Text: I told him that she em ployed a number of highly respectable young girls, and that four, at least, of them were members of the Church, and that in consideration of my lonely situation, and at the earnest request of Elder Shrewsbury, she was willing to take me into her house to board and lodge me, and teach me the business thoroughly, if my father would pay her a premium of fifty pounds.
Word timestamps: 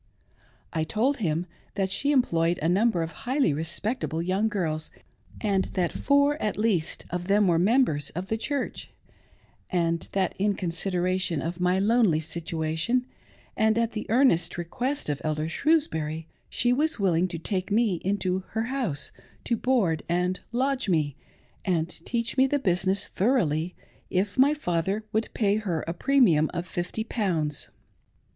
I 0.73 0.83
told 0.83 1.17
him 1.17 1.45
that 1.75 1.91
she 1.91 2.11
em 2.11 2.23
ployed 2.23 2.57
a 2.57 2.67
number 2.67 3.03
of 3.03 3.11
highly 3.29 3.53
respectable 3.53 4.19
young 4.19 4.47
girls, 4.47 4.89
and 5.39 5.65
that 5.75 5.91
four, 5.91 6.41
at 6.41 6.57
least, 6.57 7.05
of 7.11 7.27
them 7.27 7.45
were 7.45 7.59
members 7.59 8.09
of 8.15 8.27
the 8.27 8.35
Church, 8.35 8.89
and 9.69 10.09
that 10.13 10.33
in 10.39 10.55
consideration 10.55 11.39
of 11.39 11.59
my 11.59 11.77
lonely 11.77 12.19
situation, 12.19 13.05
and 13.55 13.77
at 13.77 13.91
the 13.91 14.07
earnest 14.09 14.57
request 14.57 15.07
of 15.07 15.21
Elder 15.23 15.47
Shrewsbury, 15.47 16.27
she 16.49 16.73
was 16.73 16.99
willing 16.99 17.27
to 17.27 17.37
take 17.37 17.71
me 17.71 18.01
into 18.03 18.39
her 18.53 18.63
house 18.73 19.11
to 19.43 19.55
board 19.55 20.01
and 20.09 20.39
lodge 20.51 20.89
me, 20.89 21.15
and 21.63 21.87
teach 22.07 22.37
me 22.37 22.47
the 22.47 22.57
business 22.57 23.07
thoroughly, 23.07 23.75
if 24.09 24.35
my 24.35 24.55
father 24.55 25.05
would 25.13 25.29
pay 25.35 25.57
her 25.57 25.81
a 25.87 25.93
premium 25.93 26.49
of 26.55 26.65
fifty 26.65 27.03
pounds. 27.03 27.69